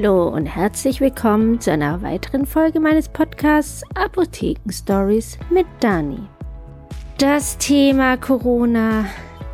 [0.00, 6.20] Hallo und herzlich willkommen zu einer weiteren Folge meines Podcasts Apotheken Stories mit Dani.
[7.18, 9.06] Das Thema Corona,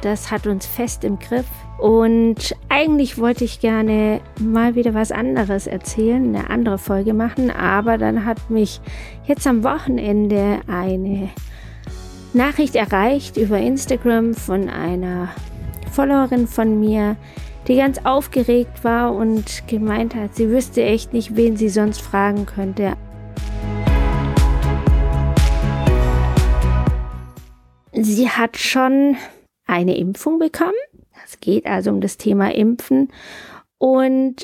[0.03, 1.47] das hat uns fest im Griff
[1.79, 7.97] und eigentlich wollte ich gerne mal wieder was anderes erzählen, eine andere Folge machen, aber
[7.97, 8.83] dann hat mich
[9.25, 11.31] jetzt am Wochenende eine
[12.35, 15.31] Nachricht erreicht über Instagram von einer
[15.91, 17.17] Followerin von mir,
[17.69, 22.47] die ganz aufgeregt war und gemeint hat, sie wüsste echt nicht, wen sie sonst fragen
[22.47, 22.97] könnte.
[27.93, 29.17] Sie hat schon
[29.67, 30.73] eine Impfung bekommen.
[31.25, 33.11] Es geht also um das Thema Impfen.
[33.79, 34.43] Und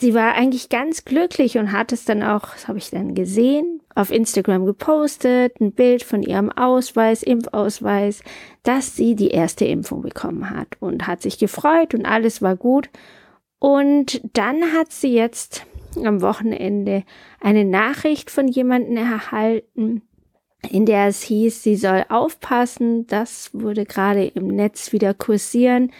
[0.00, 3.80] sie war eigentlich ganz glücklich und hat es dann auch, das habe ich dann gesehen,
[3.94, 8.22] auf Instagram gepostet, ein Bild von ihrem Ausweis, Impfausweis,
[8.62, 12.90] dass sie die erste Impfung bekommen hat und hat sich gefreut und alles war gut.
[13.58, 15.64] Und dann hat sie jetzt
[16.04, 17.04] am Wochenende
[17.40, 20.02] eine Nachricht von jemandem erhalten,
[20.70, 25.90] in der es hieß, sie soll aufpassen, das wurde gerade im Netz wieder kursieren,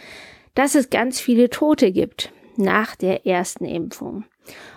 [0.53, 4.25] dass es ganz viele Tote gibt nach der ersten Impfung.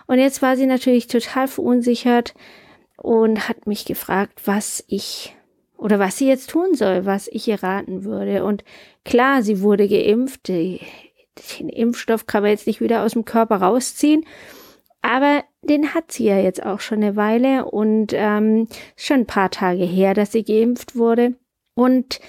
[0.06, 2.34] Und jetzt war sie natürlich total verunsichert
[2.97, 5.37] und hat mich gefragt, was ich
[5.77, 8.45] oder was sie jetzt tun soll, was ich ihr raten würde.
[8.45, 8.64] Und
[9.05, 10.48] klar, sie wurde geimpft.
[10.48, 10.78] Den
[11.69, 14.27] Impfstoff kann man jetzt nicht wieder aus dem Körper rausziehen.
[15.00, 19.50] Aber den hat sie ja jetzt auch schon eine Weile und ähm, schon ein paar
[19.50, 21.34] Tage her, dass sie geimpft wurde.
[21.75, 22.20] Und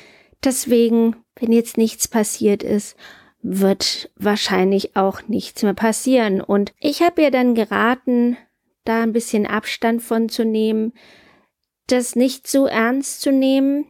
[0.44, 2.96] deswegen, wenn jetzt nichts passiert ist
[3.44, 6.42] wird wahrscheinlich auch nichts mehr passieren.
[6.42, 8.38] Und ich habe ihr dann geraten,
[8.84, 10.94] da ein bisschen Abstand von zu nehmen,
[11.88, 13.86] das nicht so ernst zu nehmen.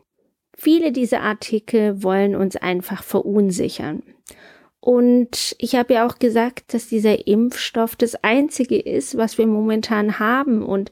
[0.58, 4.04] Viele dieser Artikel wollen uns einfach verunsichern.
[4.80, 10.18] Und ich habe ja auch gesagt, dass dieser Impfstoff das einzige ist, was wir momentan
[10.18, 10.64] haben.
[10.64, 10.92] Und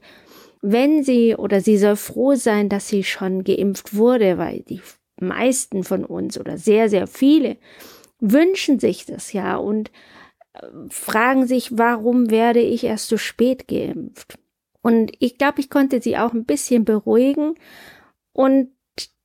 [0.61, 4.81] wenn sie oder sie soll froh sein, dass sie schon geimpft wurde, weil die
[5.19, 7.57] meisten von uns oder sehr, sehr viele
[8.19, 9.91] wünschen sich das ja und
[10.53, 14.37] äh, fragen sich, warum werde ich erst so spät geimpft?
[14.81, 17.55] Und ich glaube, ich konnte sie auch ein bisschen beruhigen
[18.33, 18.71] und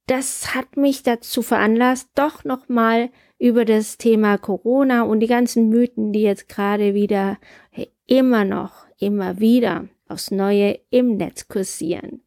[0.07, 6.13] das hat mich dazu veranlasst, doch nochmal über das Thema Corona und die ganzen Mythen,
[6.13, 7.39] die jetzt gerade wieder
[8.07, 12.23] immer noch, immer wieder aufs Neue im Netz kursieren.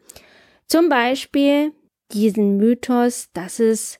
[0.65, 1.71] Zum Beispiel
[2.11, 3.99] diesen Mythos, dass es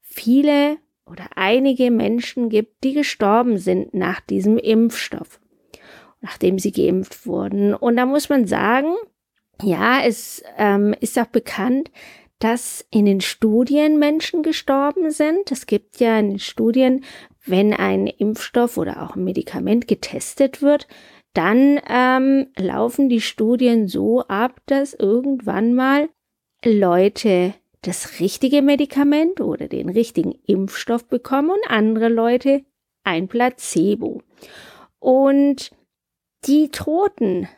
[0.00, 5.40] viele oder einige Menschen gibt, die gestorben sind nach diesem Impfstoff,
[6.20, 7.74] nachdem sie geimpft wurden.
[7.74, 8.94] Und da muss man sagen,
[9.62, 11.90] ja, es ähm, ist auch bekannt,
[12.38, 15.52] dass in den Studien Menschen gestorben sind.
[15.52, 17.04] Es gibt ja in den Studien,
[17.46, 20.88] wenn ein Impfstoff oder auch ein Medikament getestet wird,
[21.34, 26.08] dann ähm, laufen die Studien so ab, dass irgendwann mal
[26.64, 27.54] Leute
[27.86, 32.64] das richtige Medikament oder den richtigen Impfstoff bekommen und andere Leute
[33.04, 34.22] ein Placebo.
[34.98, 35.70] Und
[36.46, 37.48] die Toten,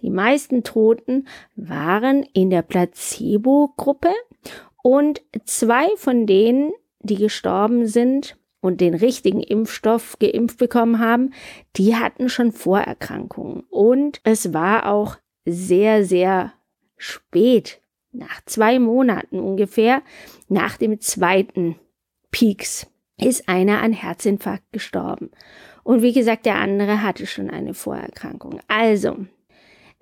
[0.00, 1.26] die meisten Toten
[1.56, 4.10] waren in der Placebo-Gruppe
[4.82, 11.32] und zwei von denen, die gestorben sind und den richtigen Impfstoff geimpft bekommen haben,
[11.76, 13.64] die hatten schon Vorerkrankungen.
[13.68, 16.52] Und es war auch sehr, sehr
[16.96, 17.81] spät
[18.12, 20.02] nach zwei Monaten ungefähr,
[20.48, 21.76] nach dem zweiten
[22.30, 22.86] Peaks,
[23.20, 25.30] ist einer an Herzinfarkt gestorben.
[25.84, 28.60] Und wie gesagt, der andere hatte schon eine Vorerkrankung.
[28.68, 29.16] Also,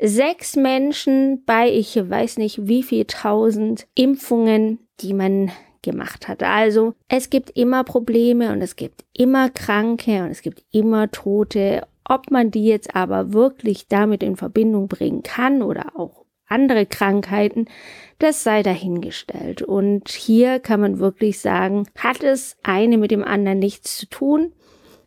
[0.01, 5.51] sechs Menschen bei ich weiß nicht wie viel tausend Impfungen, die man
[5.83, 6.43] gemacht hat.
[6.43, 11.87] Also es gibt immer Probleme und es gibt immer Kranke und es gibt immer Tote.
[12.05, 16.20] Ob man die jetzt aber wirklich damit in Verbindung bringen kann oder auch
[16.51, 17.67] andere Krankheiten,
[18.19, 19.63] das sei dahingestellt.
[19.63, 24.53] Und hier kann man wirklich sagen, hat es eine mit dem anderen nichts zu tun.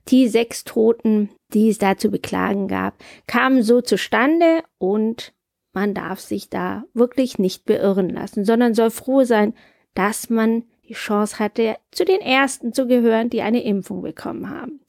[0.10, 2.96] Die sechs Toten, die es da zu beklagen gab,
[3.28, 5.34] kamen so zustande und
[5.72, 9.54] man darf sich da wirklich nicht beirren lassen, sondern soll froh sein,
[9.94, 14.82] dass man die Chance hatte, zu den Ersten zu gehören, die eine Impfung bekommen haben.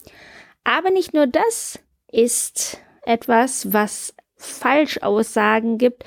[0.65, 1.79] Aber nicht nur das
[2.11, 6.05] ist etwas, was Falschaussagen gibt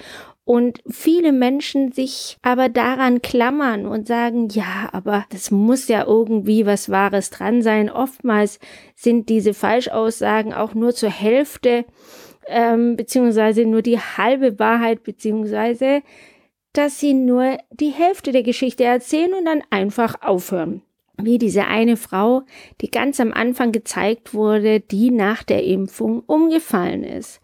[0.47, 6.65] und viele Menschen sich aber daran klammern und sagen, ja, aber das muss ja irgendwie
[6.65, 7.89] was Wahres dran sein.
[7.89, 8.59] Oftmals
[8.95, 11.83] sind diese Falschaussagen auch nur zur Hälfte,
[12.47, 16.01] ähm, beziehungsweise nur die halbe Wahrheit, beziehungsweise
[16.71, 20.81] dass sie nur die Hälfte der Geschichte erzählen und dann einfach aufhören.
[21.19, 22.43] wie diese eine Frau,
[22.79, 27.41] die ganz am Anfang gezeigt wurde, die nach der Impfung umgefallen ist.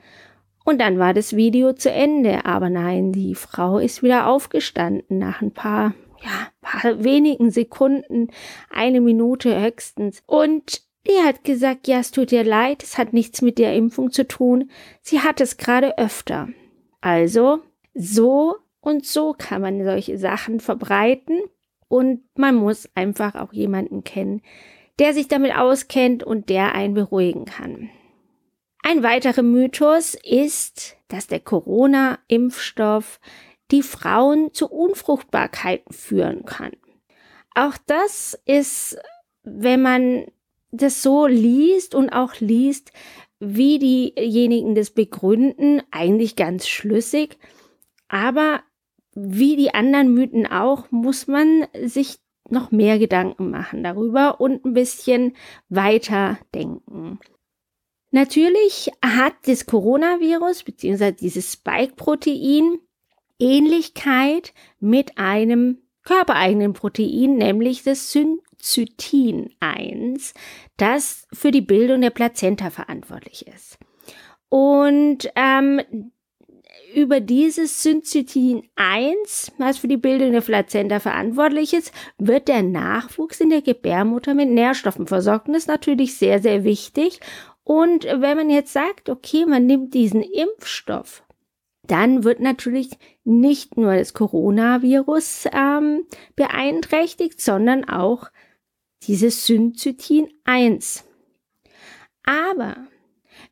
[0.63, 2.45] Und dann war das Video zu Ende.
[2.45, 5.94] Aber nein, die Frau ist wieder aufgestanden nach ein paar,
[6.24, 8.30] ja, paar wenigen Sekunden,
[8.69, 10.24] eine Minute höchstens.
[10.25, 14.12] Und die hat gesagt, ja, es tut ihr leid, es hat nichts mit der Impfung
[14.12, 14.71] zu tun.
[15.01, 16.48] Sie hat es gerade öfter.
[17.01, 17.59] Also,
[17.94, 21.42] so und so kann man solche Sachen verbreiten.
[21.89, 24.42] Und man muss einfach auch jemanden kennen,
[24.98, 27.89] der sich damit auskennt und der einen beruhigen kann.
[28.94, 33.19] Ein weiterer Mythos ist, dass der Corona-Impfstoff
[33.72, 36.74] die Frauen zu Unfruchtbarkeiten führen kann.
[37.56, 39.00] Auch das ist,
[39.42, 40.25] wenn man
[40.69, 42.92] das so liest und auch liest,
[43.40, 47.40] wie diejenigen das begründen, eigentlich ganz schlüssig.
[48.10, 48.62] Aber
[49.16, 54.75] wie die anderen Mythen auch, muss man sich noch mehr Gedanken machen darüber und ein
[54.75, 55.36] bisschen
[55.68, 57.18] weiter denken.
[58.13, 61.13] Natürlich hat das Coronavirus bzw.
[61.13, 62.77] dieses Spike-Protein
[63.39, 70.36] Ähnlichkeit mit einem körpereigenen Protein, nämlich das Syncytin 1,
[70.77, 73.80] das für die Bildung der Plazenta verantwortlich ist.
[74.48, 75.81] Und ähm,
[76.94, 83.39] über dieses Syncytin 1, was für die Bildung der Plazenta verantwortlich ist, wird der Nachwuchs
[83.39, 85.48] in der Gebärmutter mit Nährstoffen versorgt.
[85.48, 87.19] Und das ist natürlich sehr, sehr wichtig.
[87.63, 91.24] Und wenn man jetzt sagt, okay, man nimmt diesen Impfstoff,
[91.86, 92.92] dann wird natürlich
[93.24, 96.06] nicht nur das Coronavirus ähm,
[96.36, 98.30] beeinträchtigt, sondern auch
[99.04, 101.06] dieses Syncytin 1.
[102.25, 102.77] Aber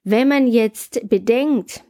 [0.04, 1.84] wenn man jetzt bedenkt,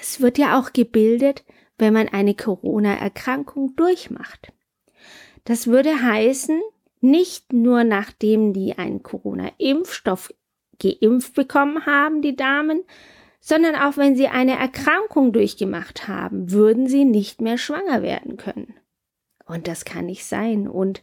[0.00, 1.44] es wird ja auch gebildet,
[1.78, 4.52] wenn man eine Corona-Erkrankung durchmacht.
[5.44, 6.60] Das würde heißen,
[7.00, 10.32] nicht nur nachdem die einen Corona-Impfstoff
[10.78, 12.82] geimpft bekommen haben, die Damen,
[13.40, 18.74] sondern auch wenn sie eine Erkrankung durchgemacht haben, würden sie nicht mehr schwanger werden können.
[19.46, 20.66] Und das kann nicht sein.
[20.66, 21.02] Und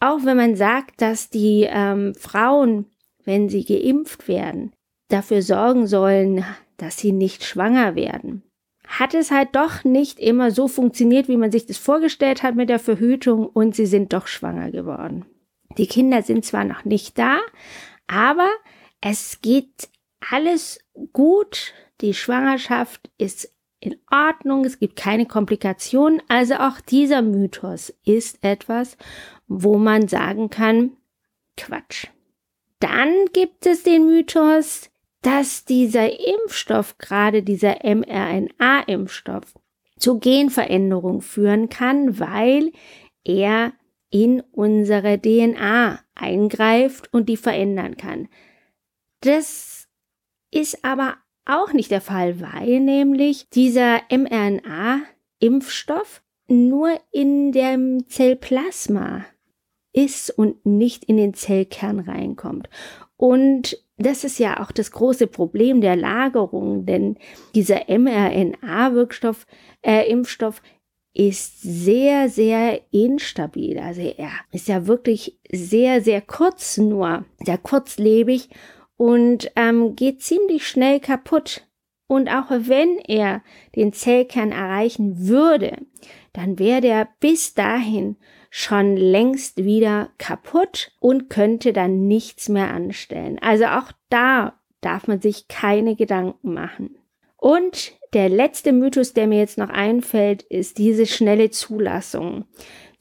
[0.00, 2.86] auch wenn man sagt, dass die ähm, Frauen,
[3.24, 4.72] wenn sie geimpft werden,
[5.08, 6.44] dafür sorgen sollen,
[6.78, 8.42] dass sie nicht schwanger werden,
[8.86, 12.68] hat es halt doch nicht immer so funktioniert, wie man sich das vorgestellt hat mit
[12.68, 15.26] der Verhütung und sie sind doch schwanger geworden.
[15.78, 17.38] Die Kinder sind zwar noch nicht da,
[18.08, 18.48] aber
[19.00, 19.88] es geht
[20.30, 20.78] alles
[21.12, 26.22] gut, die Schwangerschaft ist in Ordnung, es gibt keine Komplikationen.
[26.28, 28.96] Also auch dieser Mythos ist etwas,
[29.48, 30.96] wo man sagen kann,
[31.56, 32.08] Quatsch.
[32.78, 34.90] Dann gibt es den Mythos,
[35.22, 39.54] dass dieser Impfstoff, gerade dieser mRNA-Impfstoff,
[39.98, 42.72] zu Genveränderung führen kann, weil
[43.22, 43.72] er
[44.10, 48.28] in unsere DNA eingreift und die verändern kann.
[49.20, 49.86] Das
[50.50, 59.24] ist aber auch nicht der Fall, weil nämlich dieser mRNA-Impfstoff nur in dem Zellplasma
[59.92, 62.68] ist und nicht in den Zellkern reinkommt.
[63.16, 67.18] Und das ist ja auch das große Problem der Lagerung, denn
[67.54, 69.46] dieser mRNA-Wirkstoff,
[69.82, 70.62] äh, Impfstoff
[71.12, 73.78] ist sehr, sehr instabil.
[73.78, 78.48] Also er ist ja wirklich sehr, sehr kurz nur, sehr kurzlebig
[79.00, 81.66] und ähm, geht ziemlich schnell kaputt.
[82.06, 83.42] Und auch wenn er
[83.74, 85.78] den Zellkern erreichen würde,
[86.34, 88.18] dann wäre der bis dahin
[88.50, 93.38] schon längst wieder kaputt und könnte dann nichts mehr anstellen.
[93.40, 96.98] Also auch da darf man sich keine Gedanken machen.
[97.38, 102.44] Und der letzte Mythos, der mir jetzt noch einfällt, ist diese schnelle Zulassung.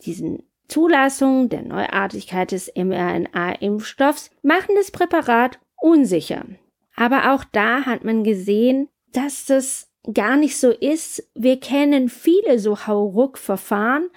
[0.05, 6.45] Diesen Zulassung der Neuartigkeit des mRNA-Impfstoffs machen das Präparat unsicher.
[6.95, 11.29] Aber auch da hat man gesehen, dass das gar nicht so ist.
[11.35, 14.09] Wir kennen viele so Hauruck-Verfahren.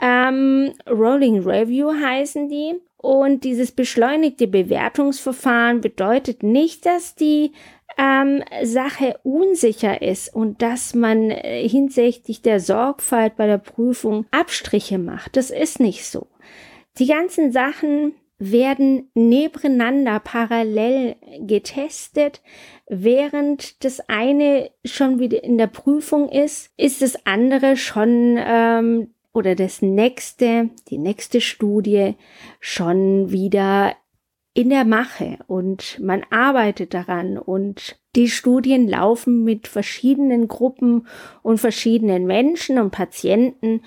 [0.00, 2.74] Ähm, Rolling Review heißen die.
[2.96, 7.52] Und dieses beschleunigte Bewertungsverfahren bedeutet nicht, dass die
[7.98, 14.98] ähm, Sache unsicher ist und dass man äh, hinsichtlich der Sorgfalt bei der Prüfung Abstriche
[14.98, 15.36] macht.
[15.36, 16.28] Das ist nicht so.
[16.98, 18.14] Die ganzen Sachen
[18.50, 22.42] werden nebeneinander parallel getestet.
[22.88, 29.54] Während das eine schon wieder in der Prüfung ist, ist das andere schon ähm, oder
[29.54, 32.16] das nächste, die nächste Studie
[32.58, 33.94] schon wieder
[34.54, 41.06] in der Mache und man arbeitet daran und die Studien laufen mit verschiedenen Gruppen
[41.42, 43.82] und verschiedenen Menschen und Patienten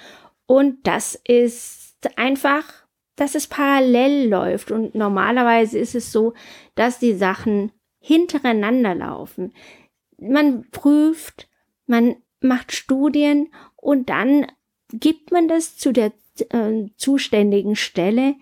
[0.47, 2.84] und das ist einfach
[3.15, 4.71] dass es parallel läuft.
[4.71, 6.33] Und normalerweise ist es so,
[6.75, 9.53] dass die Sachen hintereinander laufen.
[10.17, 11.49] Man prüft,
[11.87, 14.47] man macht Studien und dann
[14.91, 16.11] gibt man das zu der
[16.49, 18.35] äh, zuständigen Stelle.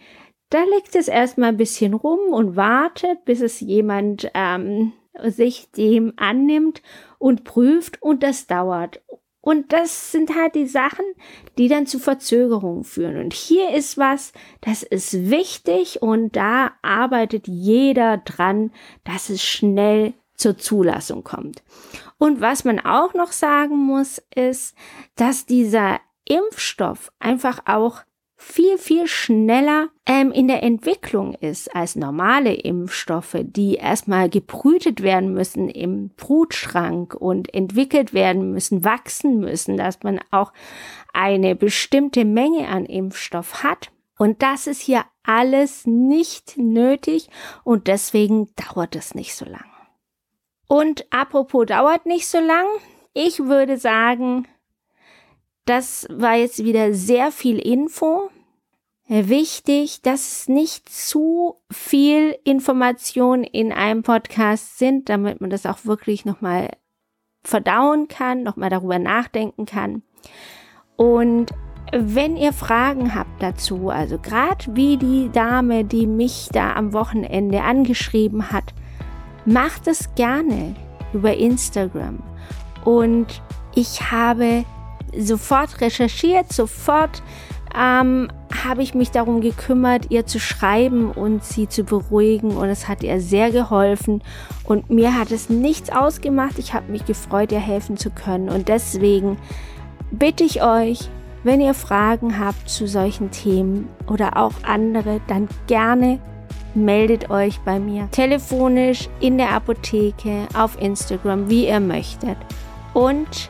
[0.49, 6.13] Da liegt es erstmal ein bisschen rum und wartet, bis es jemand ähm, sich dem
[6.17, 6.81] annimmt
[7.17, 9.01] und prüft und das dauert.
[9.43, 11.03] Und das sind halt die Sachen,
[11.57, 13.17] die dann zu Verzögerungen führen.
[13.17, 14.31] Und hier ist was,
[14.61, 18.71] das ist wichtig und da arbeitet jeder dran,
[19.03, 21.61] dass es schnell zur Zulassung kommt.
[22.17, 24.77] Und was man auch noch sagen muss, ist,
[25.15, 27.99] dass dieser Impfstoff einfach auch
[28.43, 35.33] viel, viel schneller ähm, in der Entwicklung ist als normale Impfstoffe, die erstmal gebrütet werden
[35.33, 40.51] müssen im Brutschrank und entwickelt werden müssen, wachsen müssen, dass man auch
[41.13, 43.91] eine bestimmte Menge an Impfstoff hat.
[44.17, 47.29] Und das ist hier alles nicht nötig
[47.63, 49.65] und deswegen dauert es nicht so lang.
[50.67, 52.65] Und apropos dauert nicht so lang,
[53.13, 54.47] ich würde sagen,
[55.65, 58.29] das war jetzt wieder sehr viel Info.
[59.07, 66.23] Wichtig, dass nicht zu viel Information in einem Podcast sind, damit man das auch wirklich
[66.23, 66.69] nochmal
[67.43, 70.03] verdauen kann, nochmal darüber nachdenken kann.
[70.95, 71.51] Und
[71.91, 77.61] wenn ihr Fragen habt dazu, also gerade wie die Dame, die mich da am Wochenende
[77.61, 78.73] angeschrieben hat,
[79.45, 80.75] macht es gerne
[81.13, 82.23] über Instagram.
[82.85, 83.41] Und
[83.75, 84.65] ich habe
[85.17, 87.21] sofort recherchiert, sofort
[87.75, 88.29] ähm,
[88.63, 93.03] habe ich mich darum gekümmert, ihr zu schreiben und sie zu beruhigen und es hat
[93.03, 94.21] ihr sehr geholfen
[94.63, 96.59] und mir hat es nichts ausgemacht.
[96.59, 99.37] Ich habe mich gefreut, ihr helfen zu können und deswegen
[100.11, 101.09] bitte ich euch,
[101.43, 106.19] wenn ihr Fragen habt zu solchen Themen oder auch andere, dann gerne
[106.75, 112.37] meldet euch bei mir telefonisch in der Apotheke, auf Instagram, wie ihr möchtet.
[112.93, 113.49] Und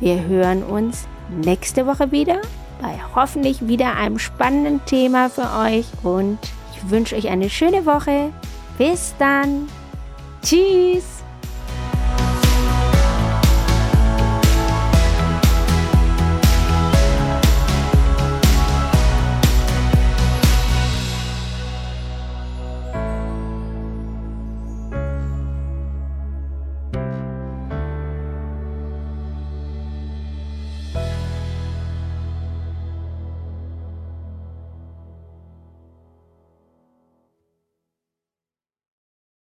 [0.00, 2.40] wir hören uns nächste Woche wieder
[2.80, 5.86] bei hoffentlich wieder einem spannenden Thema für euch.
[6.02, 6.38] Und
[6.74, 8.32] ich wünsche euch eine schöne Woche.
[8.78, 9.68] Bis dann.
[10.42, 11.15] Tschüss.